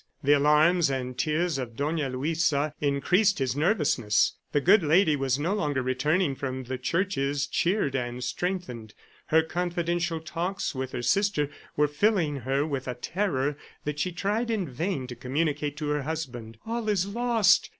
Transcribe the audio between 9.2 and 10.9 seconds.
Her confidential talks